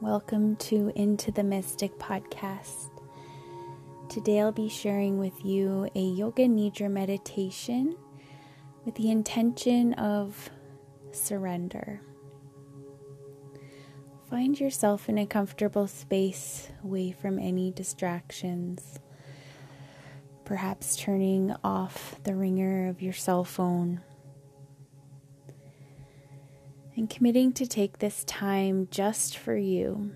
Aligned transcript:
Welcome 0.00 0.54
to 0.56 0.92
Into 0.94 1.32
the 1.32 1.42
Mystic 1.42 1.98
podcast. 1.98 2.90
Today 4.08 4.40
I'll 4.40 4.52
be 4.52 4.68
sharing 4.68 5.18
with 5.18 5.44
you 5.44 5.90
a 5.92 6.00
Yoga 6.00 6.44
Nidra 6.44 6.88
meditation 6.88 7.96
with 8.84 8.94
the 8.94 9.10
intention 9.10 9.94
of 9.94 10.50
surrender. 11.10 12.00
Find 14.30 14.60
yourself 14.60 15.08
in 15.08 15.18
a 15.18 15.26
comfortable 15.26 15.88
space 15.88 16.68
away 16.84 17.10
from 17.10 17.40
any 17.40 17.72
distractions. 17.72 19.00
Perhaps 20.44 20.94
turning 20.94 21.56
off 21.64 22.14
the 22.22 22.36
ringer 22.36 22.86
of 22.86 23.02
your 23.02 23.12
cell 23.12 23.42
phone 23.42 24.02
and 26.98 27.08
committing 27.08 27.52
to 27.52 27.64
take 27.64 28.00
this 28.00 28.24
time 28.24 28.88
just 28.90 29.38
for 29.38 29.56
you. 29.56 30.10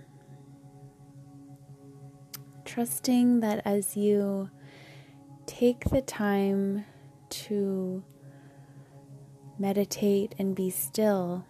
Trusting 2.64 3.38
that 3.38 3.62
as 3.64 3.96
you 3.96 4.50
take 5.46 5.84
the 5.91 6.02
time 6.02 6.84
to 7.30 8.02
meditate 9.60 10.34
and 10.41 10.56
be 10.56 10.70
still, 10.70 11.46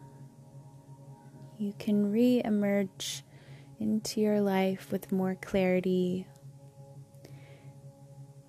you 1.56 1.72
can 1.78 2.12
re 2.12 2.42
emerge 2.44 3.24
into 3.80 4.20
your 4.20 4.42
life 4.42 4.92
with 4.92 5.10
more 5.10 5.34
clarity, 5.34 6.26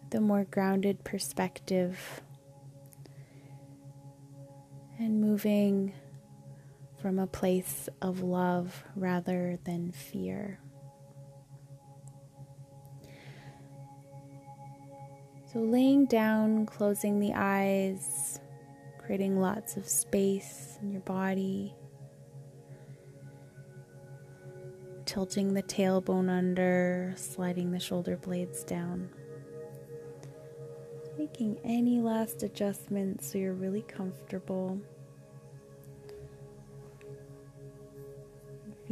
with 0.04 0.16
a 0.16 0.22
more 0.22 0.44
grounded 0.44 1.06
perspective, 1.06 2.22
and 5.00 5.22
moving 5.22 5.94
from 7.04 7.20
a 7.20 7.28
place 7.28 7.90
of 8.02 8.22
love 8.22 8.86
rather 8.96 9.60
than 9.66 9.92
fear. 9.92 10.58
So, 15.52 15.60
laying 15.60 16.06
down, 16.06 16.66
closing 16.66 17.20
the 17.20 17.34
eyes, 17.36 18.40
creating 18.98 19.38
lots 19.38 19.76
of 19.76 19.86
space 19.86 20.80
in 20.82 20.94
your 20.94 21.02
body, 21.02 21.76
tilting 25.04 25.54
the 25.54 25.64
tailbone 25.64 26.30
under, 26.30 27.14
sliding 27.18 27.72
the 27.72 27.82
shoulder 27.82 28.16
blades 28.16 28.64
down. 28.64 29.10
Making 31.18 31.58
any 31.66 32.00
last 32.00 32.44
adjustments 32.44 33.30
so 33.30 33.40
you're 33.40 33.54
really 33.54 33.84
comfortable. 33.84 34.80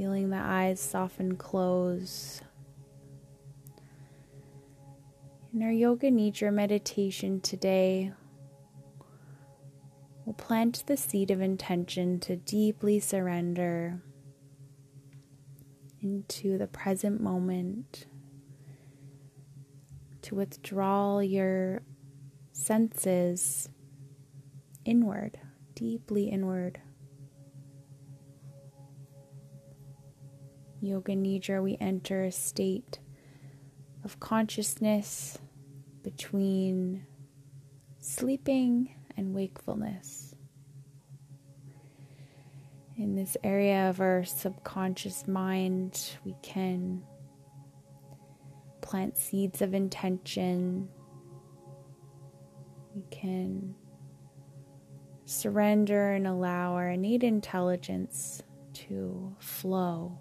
Feeling 0.01 0.31
the 0.31 0.35
eyes 0.35 0.79
soften 0.79 1.35
close. 1.35 2.41
In 5.53 5.61
our 5.61 5.71
Yoga 5.71 6.09
Nidra 6.09 6.51
meditation 6.51 7.39
today, 7.39 8.11
we'll 10.25 10.33
plant 10.33 10.83
the 10.87 10.97
seed 10.97 11.29
of 11.29 11.39
intention 11.39 12.19
to 12.21 12.35
deeply 12.35 12.99
surrender 12.99 14.01
into 16.01 16.57
the 16.57 16.65
present 16.65 17.21
moment, 17.21 18.07
to 20.23 20.33
withdraw 20.33 21.19
your 21.19 21.83
senses 22.53 23.69
inward, 24.83 25.37
deeply 25.75 26.23
inward. 26.23 26.81
Yoga 30.83 31.13
Nidra, 31.13 31.61
we 31.61 31.77
enter 31.79 32.23
a 32.23 32.31
state 32.31 32.97
of 34.03 34.19
consciousness 34.19 35.37
between 36.01 37.05
sleeping 37.99 38.95
and 39.15 39.35
wakefulness. 39.35 40.33
In 42.97 43.15
this 43.15 43.37
area 43.43 43.89
of 43.89 44.01
our 44.01 44.23
subconscious 44.23 45.27
mind, 45.27 46.17
we 46.25 46.35
can 46.41 47.03
plant 48.81 49.19
seeds 49.19 49.61
of 49.61 49.75
intention. 49.75 50.89
We 52.95 53.03
can 53.11 53.75
surrender 55.25 56.13
and 56.13 56.25
allow 56.25 56.73
our 56.73 56.89
innate 56.89 57.23
intelligence 57.23 58.41
to 58.73 59.35
flow. 59.39 60.17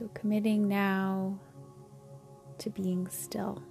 So, 0.00 0.08
committing 0.14 0.66
now 0.66 1.38
to 2.56 2.70
being 2.70 3.06
still. 3.08 3.62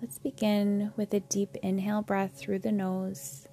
Let's 0.00 0.20
begin 0.20 0.92
with 0.96 1.12
a 1.12 1.18
deep 1.18 1.56
inhale 1.64 2.02
breath 2.02 2.36
through 2.36 2.60
the 2.60 2.70
nose. 2.70 3.48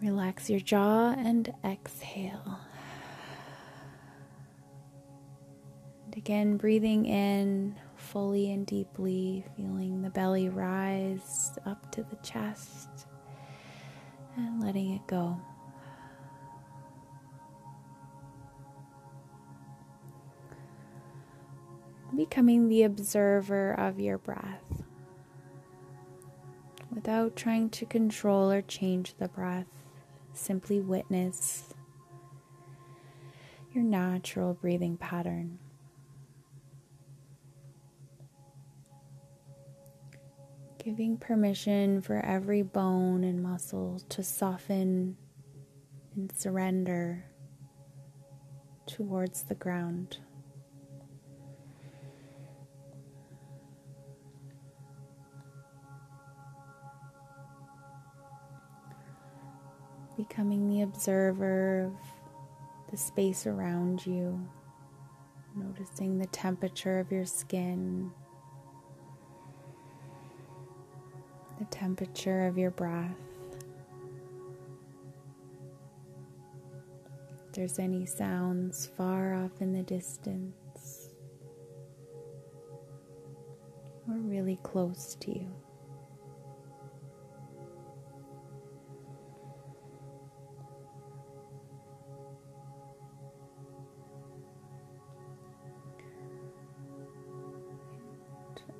Relax 0.00 0.48
your 0.48 0.60
jaw 0.60 1.10
and 1.18 1.52
exhale. 1.64 2.60
And 6.04 6.16
again, 6.16 6.56
breathing 6.56 7.04
in 7.04 7.74
fully 7.96 8.52
and 8.52 8.64
deeply, 8.64 9.44
feeling 9.56 10.02
the 10.02 10.10
belly 10.10 10.48
rise 10.48 11.58
up 11.66 11.90
to 11.90 12.04
the 12.04 12.16
chest 12.22 13.08
and 14.36 14.62
letting 14.62 14.92
it 14.92 15.04
go. 15.08 15.36
Becoming 22.16 22.68
the 22.68 22.82
observer 22.82 23.72
of 23.72 24.00
your 24.00 24.18
breath 24.18 24.82
without 26.92 27.36
trying 27.36 27.70
to 27.70 27.86
control 27.86 28.50
or 28.50 28.62
change 28.62 29.14
the 29.18 29.28
breath. 29.28 29.66
Simply 30.32 30.80
witness 30.80 31.74
your 33.72 33.84
natural 33.84 34.54
breathing 34.54 34.96
pattern. 34.96 35.58
Giving 40.82 41.16
permission 41.18 42.00
for 42.00 42.24
every 42.24 42.62
bone 42.62 43.22
and 43.22 43.42
muscle 43.42 44.00
to 44.08 44.22
soften 44.22 45.16
and 46.14 46.32
surrender 46.34 47.24
towards 48.86 49.42
the 49.42 49.54
ground. 49.54 50.18
Becoming 60.28 60.68
the 60.68 60.82
observer 60.82 61.86
of 61.86 61.92
the 62.90 62.96
space 62.96 63.46
around 63.46 64.04
you, 64.04 64.38
noticing 65.56 66.18
the 66.18 66.26
temperature 66.26 66.98
of 66.98 67.10
your 67.10 67.24
skin, 67.24 68.10
the 71.58 71.64
temperature 71.66 72.46
of 72.46 72.58
your 72.58 72.70
breath. 72.70 73.16
If 77.46 77.52
there's 77.54 77.78
any 77.78 78.04
sounds 78.04 78.90
far 78.96 79.34
off 79.34 79.60
in 79.60 79.72
the 79.72 79.82
distance 79.82 81.14
or 84.06 84.16
really 84.16 84.58
close 84.62 85.16
to 85.20 85.30
you. 85.30 85.50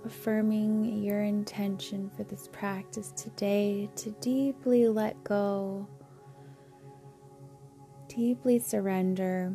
Affirming 0.04 1.02
your 1.02 1.22
intention 1.22 2.10
for 2.16 2.24
this 2.24 2.48
practice 2.52 3.12
today 3.12 3.88
to 3.96 4.10
deeply 4.20 4.88
let 4.88 5.22
go, 5.24 5.86
deeply 8.08 8.58
surrender, 8.58 9.52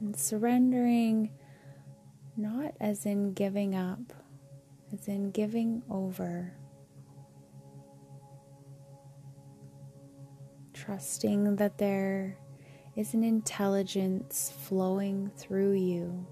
and 0.00 0.16
surrendering 0.16 1.30
not 2.36 2.72
as 2.80 3.04
in 3.04 3.32
giving 3.32 3.74
up, 3.74 4.12
as 4.92 5.08
in 5.08 5.30
giving 5.32 5.82
over. 5.90 6.54
Trusting 10.72 11.56
that 11.56 11.78
there 11.78 12.38
is 12.94 13.12
an 13.12 13.24
intelligence 13.24 14.52
flowing 14.56 15.30
through 15.36 15.72
you 15.72 16.26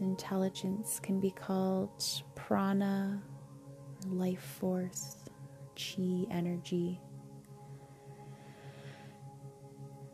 Intelligence 0.00 1.00
can 1.00 1.18
be 1.18 1.30
called 1.30 2.04
prana, 2.36 3.20
life 4.06 4.42
force, 4.60 5.16
chi 5.76 6.24
energy. 6.30 7.00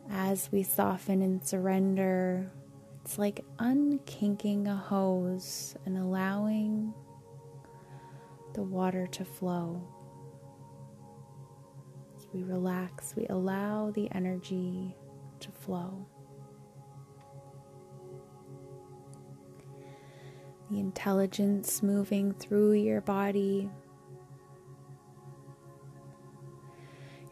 As 0.09 0.51
we 0.51 0.63
soften 0.63 1.21
and 1.21 1.43
surrender, 1.43 2.51
it's 3.03 3.19
like 3.19 3.45
unkinking 3.59 4.67
a 4.67 4.75
hose 4.75 5.75
and 5.85 5.97
allowing 5.97 6.93
the 8.53 8.63
water 8.63 9.05
to 9.07 9.23
flow. 9.23 9.81
As 12.17 12.25
we 12.33 12.43
relax, 12.43 13.13
we 13.15 13.27
allow 13.27 13.91
the 13.91 14.09
energy 14.13 14.95
to 15.41 15.51
flow. 15.51 16.07
The 20.71 20.79
intelligence 20.79 21.83
moving 21.83 22.33
through 22.33 22.73
your 22.73 23.01
body 23.01 23.69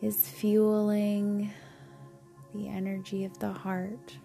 is 0.01 0.27
fueling 0.27 1.51
the 2.53 2.67
energy 2.69 3.25
of 3.25 3.39
the 3.39 3.51
heart. 3.51 4.17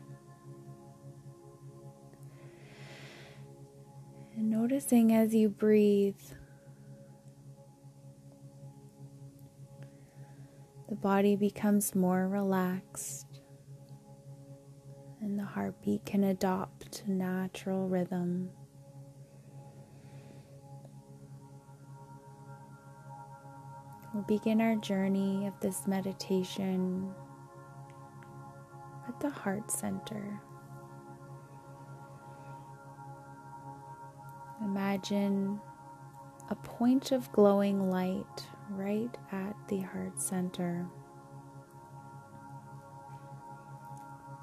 And 4.36 4.50
noticing 4.50 5.12
as 5.14 5.34
you 5.34 5.48
breathe, 5.48 6.20
the 10.88 10.96
body 10.96 11.34
becomes 11.34 11.94
more 11.94 12.28
relaxed 12.28 13.40
and 15.20 15.38
the 15.38 15.44
heartbeat 15.44 16.04
can 16.04 16.24
adopt 16.24 17.06
natural 17.06 17.88
rhythm. 17.88 18.50
Begin 24.26 24.60
our 24.60 24.74
journey 24.76 25.46
of 25.46 25.58
this 25.60 25.86
meditation 25.86 27.14
at 29.06 29.18
the 29.20 29.30
heart 29.30 29.70
center. 29.70 30.40
Imagine 34.62 35.60
a 36.50 36.54
point 36.56 37.12
of 37.12 37.30
glowing 37.32 37.90
light 37.90 38.46
right 38.70 39.16
at 39.30 39.54
the 39.68 39.80
heart 39.80 40.20
center. 40.20 40.86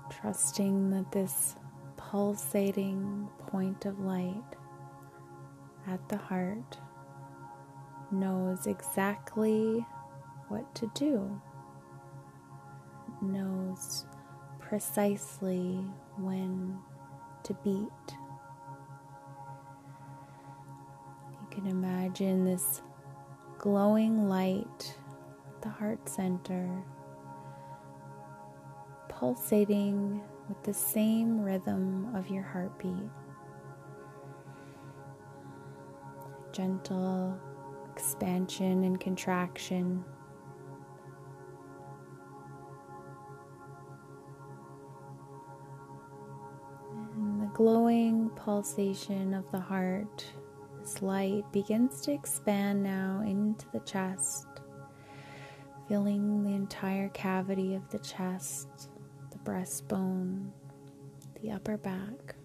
Trusting 0.10 0.90
that 0.92 1.12
this 1.12 1.56
pulsating 1.98 3.28
point 3.48 3.86
of 3.86 4.00
light 4.00 4.56
at 5.88 6.08
the 6.10 6.18
heart 6.18 6.78
knows 8.20 8.68
exactly 8.68 9.86
what 10.48 10.74
to 10.76 10.92
do, 10.96 11.42
knows 13.22 14.06
precisely 14.60 15.84
when 16.18 16.78
to 17.44 17.54
beat. 17.64 18.18
You 21.32 21.48
can 21.52 21.68
imagine 21.68 22.46
this 22.46 22.82
glowing 23.58 24.28
light 24.28 24.96
at 25.48 25.62
the 25.62 25.70
heart 25.70 26.10
center 26.10 26.84
pulsating 29.08 30.22
with 30.50 30.62
the 30.64 30.74
same 30.74 31.40
rhythm 31.42 32.14
of 32.16 32.30
your 32.30 32.44
heartbeat. 32.44 33.10
Gentle 36.52 37.40
expansion 37.96 38.84
and 38.84 39.00
contraction. 39.00 40.04
The 47.40 47.50
glowing 47.54 48.32
pulsation 48.36 49.34
of 49.34 49.50
the 49.52 49.62
heart, 49.62 50.26
this 50.82 51.02
light 51.02 51.50
begins 51.54 52.02
to 52.02 52.12
expand 52.12 52.84
now 52.84 53.24
into 53.26 53.66
the 53.72 53.80
chest, 53.80 54.48
filling 55.88 56.44
the 56.44 56.54
entire 56.54 57.08
cavity 57.10 57.76
of 57.76 57.90
the 57.92 58.00
chest, 58.00 58.90
the 59.32 59.38
breastbone, 59.50 60.50
the 61.42 61.52
upper 61.52 61.78
back, 61.78 62.36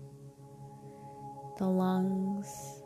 the 1.59 1.67
lungs 1.67 2.80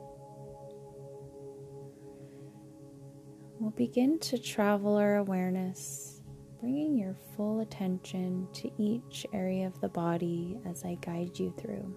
we'll 3.65 3.71
begin 3.71 4.19
to 4.19 4.37
travel 4.37 4.95
our 4.95 5.17
awareness, 5.17 6.21
bringing 6.61 6.99
your 6.99 7.17
full 7.35 7.61
attention 7.61 8.47
to 8.53 8.71
each 8.77 9.25
area 9.33 9.67
of 9.67 9.81
the 9.81 9.89
body 9.89 10.59
as 10.67 10.85
I 10.85 10.99
guide 11.01 11.39
you 11.39 11.51
through. 11.59 11.97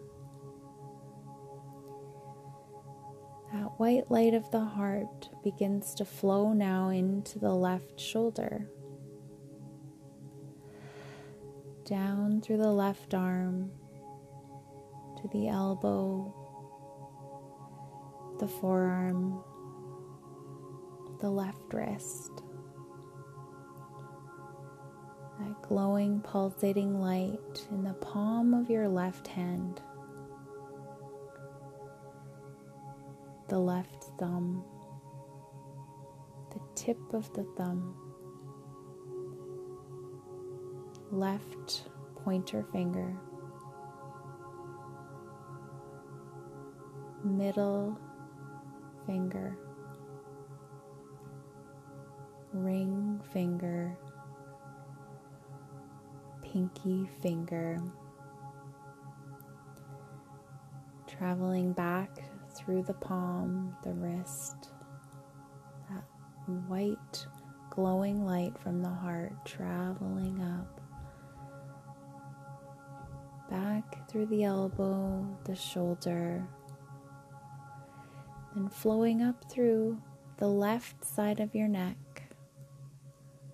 That 3.52 3.78
white 3.78 4.10
light 4.10 4.34
of 4.34 4.50
the 4.50 4.64
heart 4.64 5.28
begins 5.44 5.94
to 5.96 6.06
flow 6.06 6.54
now 6.54 6.88
into 6.88 7.38
the 7.38 7.54
left 7.54 8.00
shoulder, 8.00 8.70
down 11.84 12.40
through 12.40 12.60
the 12.60 12.72
left 12.72 13.14
arm 13.14 13.72
to 15.22 15.28
the 15.34 15.50
elbow, 15.50 16.34
the 18.40 18.48
forearm, 18.48 19.44
the 21.20 21.30
left 21.30 21.74
wrist. 21.74 22.32
That 25.40 25.62
glowing, 25.62 26.22
pulsating 26.22 27.00
light 27.00 27.68
in 27.72 27.84
the 27.84 27.94
palm 27.94 28.54
of 28.54 28.70
your 28.70 28.88
left 28.88 29.28
hand, 29.28 29.82
the 33.48 33.60
left 33.60 34.06
thumb, 34.20 34.64
the 36.52 36.60
tip 36.76 36.98
of 37.14 37.32
the 37.34 37.44
thumb, 37.56 37.96
left 41.12 41.84
pointer 42.16 42.64
finger, 42.72 43.16
middle 47.24 47.98
finger 49.06 49.58
ring 52.68 53.22
finger, 53.32 53.98
pinky 56.44 57.08
finger, 57.22 57.78
traveling 61.08 61.72
back 61.72 62.10
through 62.54 62.84
the 62.84 62.94
palm, 62.96 63.74
the 63.86 63.94
wrist, 63.94 64.74
that 65.90 66.04
white 66.68 67.26
glowing 67.70 68.26
light 68.26 68.58
from 68.60 68.82
the 68.82 68.90
heart 68.90 69.32
traveling 69.46 70.42
up. 70.42 70.82
Back 73.50 74.10
through 74.10 74.26
the 74.26 74.44
elbow, 74.44 75.26
the 75.46 75.56
shoulder, 75.56 76.46
and 78.56 78.70
flowing 78.74 79.22
up 79.22 79.50
through 79.50 80.02
the 80.36 80.50
left 80.50 81.06
side 81.06 81.40
of 81.40 81.56
your 81.56 81.70
neck, 81.70 81.96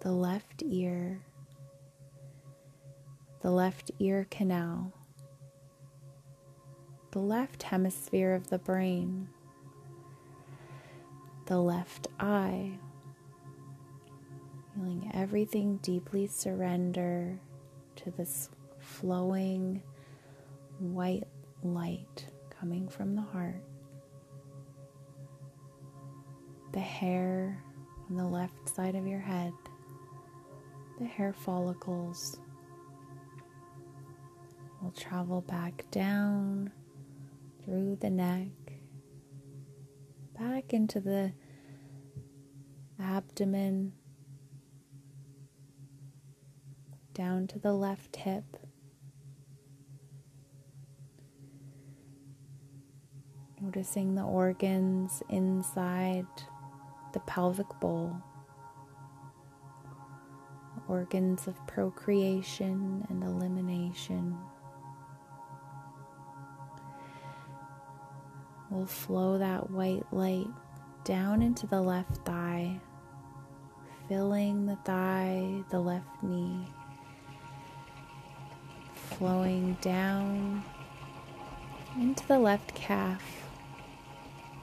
the 0.03 0.11
left 0.11 0.61
ear, 0.65 1.21
the 3.41 3.49
left 3.49 3.89
ear 3.99 4.27
canal, 4.29 4.91
the 7.11 7.19
left 7.19 7.63
hemisphere 7.63 8.33
of 8.33 8.49
the 8.49 8.59
brain, 8.59 9.29
the 11.45 11.57
left 11.57 12.09
eye, 12.19 12.73
feeling 14.75 15.09
everything 15.13 15.77
deeply 15.77 16.27
surrender 16.27 17.39
to 17.95 18.11
this 18.11 18.49
flowing 18.79 19.81
white 20.79 21.23
light 21.63 22.25
coming 22.49 22.89
from 22.89 23.15
the 23.15 23.21
heart. 23.21 23.63
The 26.73 26.81
hair 26.81 27.63
on 28.09 28.17
the 28.17 28.27
left 28.27 28.67
side 28.67 28.95
of 28.95 29.07
your 29.07 29.21
head 29.21 29.53
the 30.99 31.05
hair 31.05 31.33
follicles 31.33 32.39
will 34.81 34.91
travel 34.91 35.41
back 35.41 35.85
down 35.91 36.71
through 37.63 37.97
the 38.01 38.09
neck, 38.09 38.49
back 40.37 40.73
into 40.73 40.99
the 40.99 41.31
abdomen, 43.01 43.93
down 47.13 47.47
to 47.47 47.59
the 47.59 47.73
left 47.73 48.15
hip. 48.17 48.43
Noticing 53.61 54.15
the 54.15 54.23
organs 54.23 55.23
inside 55.29 56.27
the 57.13 57.21
pelvic 57.21 57.67
bowl, 57.79 58.17
organs 60.93 61.47
of 61.47 61.55
procreation 61.65 63.03
and 63.09 63.23
elimination. 63.23 64.37
We'll 68.69 68.85
flow 68.85 69.39
that 69.39 69.71
white 69.71 70.05
light 70.11 70.49
down 71.03 71.41
into 71.41 71.65
the 71.65 71.81
left 71.81 72.17
thigh, 72.17 72.79
filling 74.07 74.67
the 74.67 74.75
thigh, 74.85 75.63
the 75.71 75.79
left 75.79 76.21
knee, 76.21 76.67
flowing 78.93 79.75
down 79.81 80.63
into 81.99 82.27
the 82.27 82.37
left 82.37 82.75
calf 82.75 83.23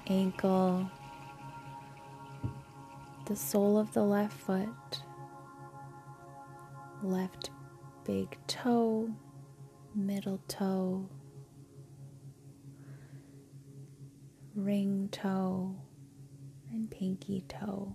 ankle, 0.07 0.89
the 3.25 3.35
sole 3.35 3.79
of 3.79 3.93
the 3.95 4.05
left 4.05 4.33
foot, 4.33 5.03
left 7.03 7.51
big 8.05 8.37
toe, 8.47 9.11
middle 9.95 10.41
toe, 10.49 11.09
ring 14.55 15.09
toe, 15.11 15.75
and 16.71 16.91
pinky 16.91 17.45
toe. 17.49 17.95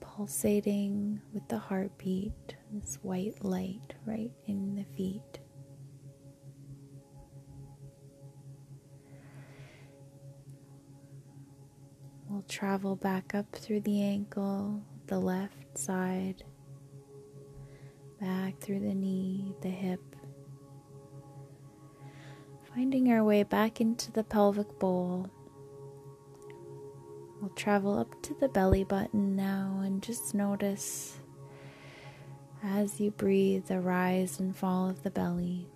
Pulsating 0.00 1.20
with 1.32 1.46
the 1.48 1.58
heartbeat, 1.58 2.56
this 2.72 2.98
white 3.02 3.42
light 3.44 3.94
right 4.06 4.32
in 4.46 4.74
the 4.74 4.84
feet. 4.96 5.40
We'll 12.28 12.42
travel 12.42 12.96
back 12.96 13.34
up 13.34 13.50
through 13.52 13.80
the 13.80 14.02
ankle, 14.02 14.82
the 15.10 15.18
left 15.18 15.76
side, 15.76 16.44
back 18.20 18.56
through 18.60 18.78
the 18.78 18.94
knee, 18.94 19.52
the 19.60 19.68
hip, 19.68 20.00
finding 22.72 23.10
our 23.10 23.24
way 23.24 23.42
back 23.42 23.80
into 23.80 24.12
the 24.12 24.22
pelvic 24.22 24.78
bowl. 24.78 25.28
We'll 27.40 27.50
travel 27.56 27.98
up 27.98 28.22
to 28.22 28.34
the 28.34 28.48
belly 28.48 28.84
button 28.84 29.34
now 29.34 29.80
and 29.82 30.00
just 30.00 30.32
notice 30.32 31.18
as 32.62 33.00
you 33.00 33.10
breathe 33.10 33.66
the 33.66 33.80
rise 33.80 34.38
and 34.38 34.56
fall 34.56 34.88
of 34.88 35.02
the 35.02 35.10
belly. 35.10 35.66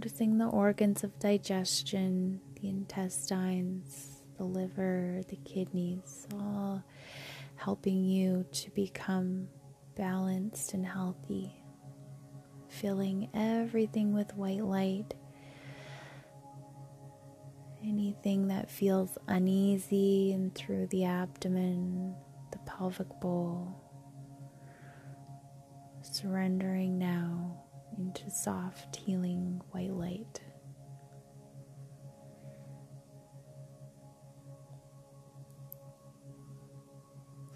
Noticing 0.00 0.38
the 0.38 0.46
organs 0.46 1.04
of 1.04 1.18
digestion, 1.18 2.40
the 2.58 2.70
intestines, 2.70 4.22
the 4.38 4.44
liver, 4.44 5.20
the 5.28 5.36
kidneys, 5.44 6.26
all 6.32 6.82
helping 7.56 8.06
you 8.06 8.46
to 8.50 8.70
become 8.70 9.48
balanced 9.98 10.72
and 10.72 10.86
healthy. 10.86 11.52
Filling 12.70 13.28
everything 13.34 14.14
with 14.14 14.34
white 14.34 14.64
light. 14.64 15.12
Anything 17.84 18.48
that 18.48 18.70
feels 18.70 19.18
uneasy 19.28 20.32
and 20.32 20.54
through 20.54 20.86
the 20.86 21.04
abdomen, 21.04 22.14
the 22.52 22.58
pelvic 22.60 23.20
bowl. 23.20 23.76
Surrendering 26.00 26.98
now 26.98 27.59
into 28.00 28.30
soft, 28.30 28.96
healing 28.96 29.60
white 29.72 29.92
light. 29.92 30.40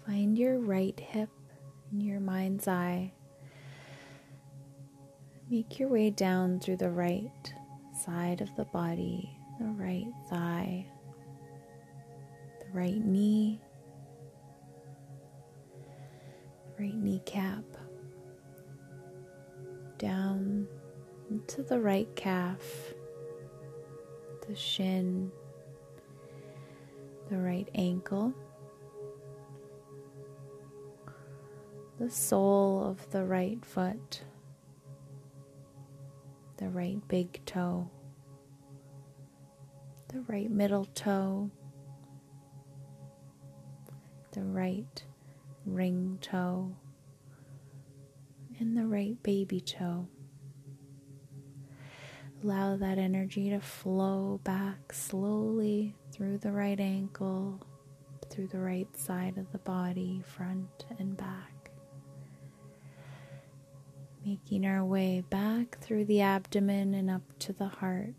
Find 0.05 0.37
your 0.37 0.59
right 0.59 0.97
hip 0.99 1.29
in 1.91 1.99
your 1.99 2.19
mind's 2.19 2.67
eye. 2.67 3.11
Make 5.49 5.79
your 5.79 5.89
way 5.89 6.11
down 6.11 6.59
through 6.59 6.77
the 6.77 6.91
right 6.91 7.53
side 8.05 8.41
of 8.41 8.55
the 8.55 8.65
body, 8.65 9.35
the 9.59 9.65
right 9.65 10.05
thigh, 10.29 10.85
the 12.59 12.79
right 12.79 13.03
knee, 13.03 13.59
right 16.77 16.95
kneecap 16.95 17.63
down 19.97 20.67
into 21.29 21.63
the 21.63 21.79
right 21.79 22.13
calf, 22.15 22.93
the 24.47 24.55
shin, 24.55 25.31
the 27.29 27.37
right 27.37 27.69
ankle, 27.75 28.33
the 31.99 32.09
sole 32.09 32.85
of 32.85 33.09
the 33.11 33.23
right 33.23 33.63
foot, 33.65 34.21
the 36.57 36.69
right 36.69 36.99
big 37.07 37.43
toe, 37.45 37.89
the 40.09 40.21
right 40.21 40.51
middle 40.51 40.85
toe, 40.93 41.49
the 44.33 44.43
right 44.43 45.03
ring 45.65 46.17
toe 46.21 46.75
and 48.59 48.77
the 48.77 48.85
right 48.85 49.21
baby 49.23 49.59
toe. 49.59 50.07
Allow 52.43 52.77
that 52.77 52.97
energy 52.97 53.49
to 53.49 53.59
flow 53.59 54.39
back 54.43 54.93
slowly 54.93 55.95
through 56.11 56.37
the 56.37 56.51
right 56.51 56.79
ankle, 56.79 57.59
through 58.29 58.47
the 58.47 58.59
right 58.59 58.95
side 58.95 59.37
of 59.37 59.51
the 59.51 59.57
body, 59.59 60.21
front 60.25 60.85
and 60.99 61.17
back. 61.17 61.71
Making 64.23 64.65
our 64.65 64.83
way 64.83 65.23
back 65.29 65.79
through 65.79 66.05
the 66.05 66.21
abdomen 66.21 66.93
and 66.93 67.09
up 67.09 67.23
to 67.39 67.53
the 67.53 67.67
heart. 67.67 68.13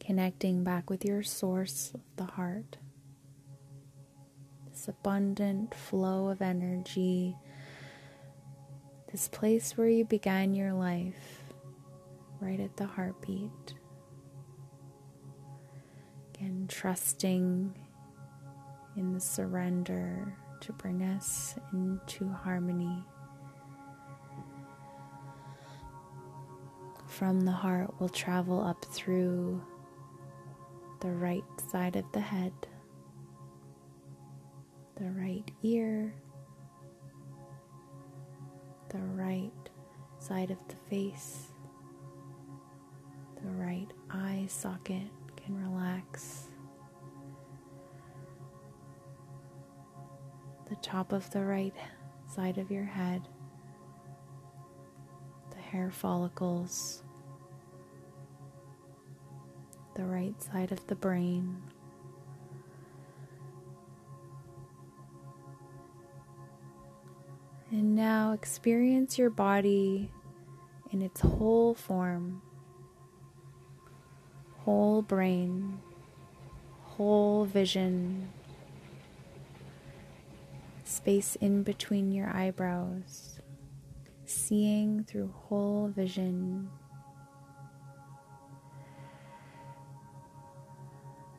Connecting 0.00 0.64
back 0.64 0.90
with 0.90 1.04
your 1.04 1.22
source 1.22 1.90
of 1.94 2.00
the 2.16 2.32
heart. 2.32 2.76
This 4.70 4.88
abundant 4.88 5.74
flow 5.74 6.28
of 6.28 6.42
energy 6.42 7.36
this 9.14 9.28
place 9.28 9.76
where 9.76 9.86
you 9.86 10.04
began 10.04 10.56
your 10.56 10.72
life, 10.72 11.44
right 12.40 12.58
at 12.58 12.76
the 12.76 12.84
heartbeat. 12.84 13.74
Again, 16.34 16.66
trusting 16.68 17.72
in 18.96 19.12
the 19.12 19.20
surrender 19.20 20.36
to 20.62 20.72
bring 20.72 21.00
us 21.04 21.54
into 21.72 22.28
harmony. 22.28 23.04
From 27.06 27.42
the 27.42 27.52
heart, 27.52 27.94
we'll 28.00 28.08
travel 28.08 28.60
up 28.60 28.84
through 28.86 29.62
the 30.98 31.12
right 31.12 31.44
side 31.70 31.94
of 31.94 32.04
the 32.10 32.18
head, 32.18 32.52
the 34.96 35.08
right 35.12 35.48
ear 35.62 36.12
the 38.94 39.00
right 39.00 39.50
side 40.20 40.52
of 40.52 40.58
the 40.68 40.76
face, 40.88 41.48
the 43.42 43.50
right 43.50 43.88
eye 44.08 44.46
socket 44.48 45.08
can 45.34 45.60
relax. 45.60 46.44
The 50.70 50.76
top 50.76 51.12
of 51.12 51.28
the 51.32 51.44
right 51.44 51.74
side 52.32 52.56
of 52.56 52.70
your 52.70 52.84
head, 52.84 53.22
the 55.50 55.58
hair 55.60 55.90
follicles, 55.90 57.02
the 59.96 60.04
right 60.04 60.40
side 60.40 60.70
of 60.70 60.86
the 60.86 60.94
brain. 60.94 61.60
And 67.84 67.96
now 67.96 68.32
experience 68.32 69.18
your 69.18 69.28
body 69.28 70.10
in 70.90 71.02
its 71.02 71.20
whole 71.20 71.74
form, 71.74 72.40
whole 74.60 75.02
brain, 75.02 75.80
whole 76.80 77.44
vision, 77.44 78.30
space 80.84 81.36
in 81.42 81.62
between 81.62 82.10
your 82.10 82.34
eyebrows, 82.34 83.38
seeing 84.24 85.04
through 85.04 85.34
whole 85.34 85.88
vision. 85.88 86.70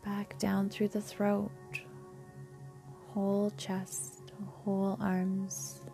Back 0.03 0.37
down 0.37 0.69
through 0.69 0.89
the 0.89 1.01
throat, 1.01 1.49
whole 3.15 3.51
chest, 3.57 4.21
whole 4.63 4.95
arms, 5.01 5.84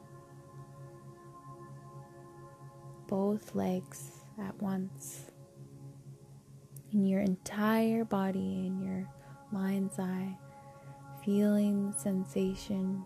both 3.11 3.53
legs 3.55 4.21
at 4.39 4.59
once, 4.61 5.25
in 6.93 7.05
your 7.05 7.19
entire 7.19 8.05
body, 8.05 8.65
in 8.67 8.79
your 8.79 9.05
mind's 9.51 9.99
eye, 9.99 10.33
feeling 11.25 11.93
sensation, 11.97 13.03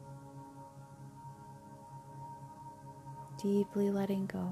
deeply 3.41 3.89
letting 3.89 4.27
go. 4.27 4.47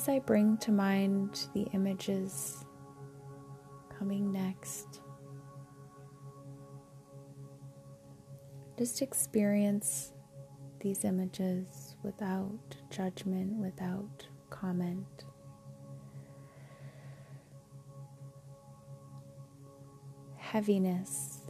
As 0.00 0.08
I 0.08 0.18
bring 0.18 0.56
to 0.58 0.72
mind 0.72 1.48
the 1.52 1.64
images 1.74 2.64
coming 3.98 4.32
next, 4.32 5.02
just 8.78 9.02
experience 9.02 10.14
these 10.80 11.04
images 11.04 11.96
without 12.02 12.76
judgment, 12.88 13.58
without 13.58 14.26
comment. 14.48 15.24
Heaviness. 20.38 21.40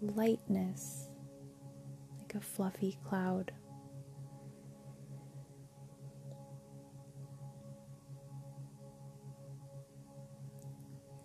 Lightness 0.00 1.03
a 2.34 2.40
fluffy 2.40 2.98
cloud. 3.08 3.52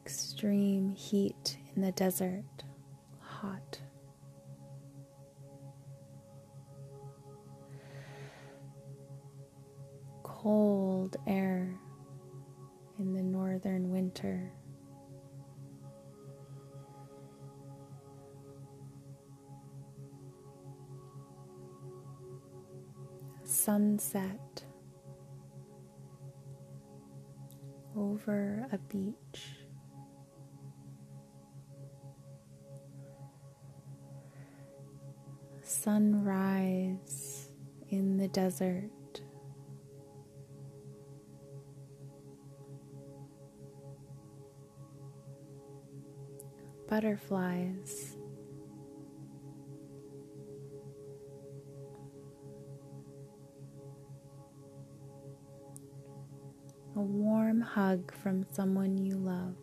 Extreme 0.05 0.89
heat 0.91 1.57
in 1.75 1.81
the 1.81 1.91
desert, 1.91 2.43
hot. 3.19 3.79
Cold 10.23 11.17
air 11.27 11.77
in 12.97 13.13
the 13.13 13.21
northern 13.21 13.91
winter. 13.91 14.51
Sunset 23.69 24.63
over 27.95 28.65
a 28.71 28.79
beach. 28.79 29.43
Sunrise 35.61 37.49
in 37.89 38.17
the 38.17 38.27
desert. 38.27 38.89
Butterflies 46.87 48.08
a 56.99 57.01
warm 57.01 57.61
hug 57.61 58.13
from 58.13 58.45
someone 58.51 58.97
you 58.97 59.15
love. 59.15 59.55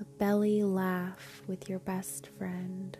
A 0.00 0.04
belly 0.16 0.62
laugh 0.62 1.42
with 1.48 1.68
your 1.68 1.80
best 1.80 2.28
friend. 2.38 2.96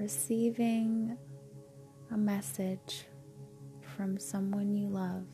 Receiving 0.00 1.14
a 2.10 2.16
message 2.16 3.04
from 3.94 4.18
someone 4.18 4.74
you 4.74 4.88
love. 4.88 5.26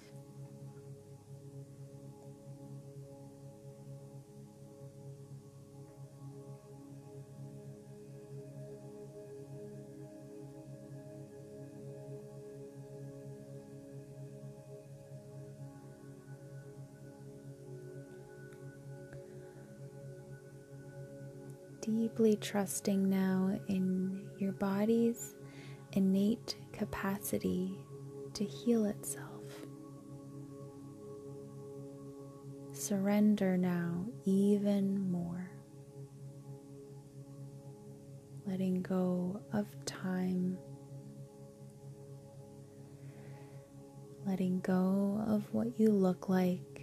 deeply 21.82 22.34
trusting 22.34 23.08
now 23.08 23.56
in 23.68 23.95
your 24.38 24.52
body's 24.52 25.34
innate 25.92 26.56
capacity 26.72 27.78
to 28.34 28.44
heal 28.44 28.84
itself. 28.84 29.42
Surrender 32.72 33.56
now 33.56 34.04
even 34.24 35.10
more. 35.10 35.50
Letting 38.46 38.82
go 38.82 39.40
of 39.52 39.66
time. 39.86 40.58
Letting 44.26 44.60
go 44.60 45.24
of 45.26 45.42
what 45.52 45.78
you 45.78 45.90
look 45.90 46.28
like 46.28 46.76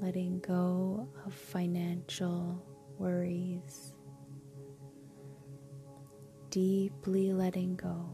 letting 0.00 0.38
go 0.40 1.08
of 1.26 1.34
financial 1.34 2.64
worries, 2.98 3.92
deeply 6.50 7.32
letting 7.32 7.76
go. 7.76 8.10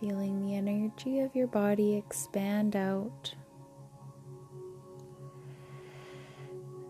Feeling 0.00 0.44
the 0.44 0.54
energy 0.54 1.20
of 1.20 1.34
your 1.34 1.46
body 1.46 1.94
expand 1.94 2.76
out, 2.76 3.34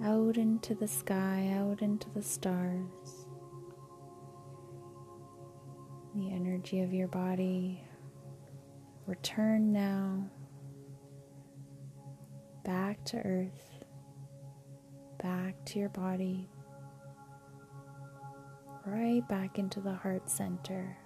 out 0.02 0.36
into 0.36 0.74
the 0.74 0.88
sky, 0.88 1.54
out 1.56 1.82
into 1.82 2.08
the 2.10 2.22
stars. 2.22 3.26
The 6.14 6.32
energy 6.32 6.80
of 6.80 6.92
your 6.92 7.08
body 7.08 7.84
return 9.06 9.72
now. 9.72 10.28
Back 12.64 13.04
to 13.04 13.18
earth, 13.18 13.84
back 15.22 15.54
to 15.66 15.78
your 15.78 15.90
body, 15.90 16.48
right 18.84 19.22
back 19.28 19.60
into 19.60 19.80
the 19.80 19.94
heart 19.94 20.28
center 20.28 20.96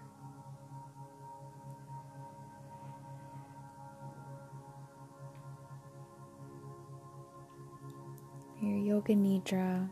Your 8.71 8.79
Yoga 8.79 9.15
Nidra 9.15 9.89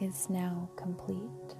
is 0.00 0.28
now 0.28 0.68
complete. 0.74 1.59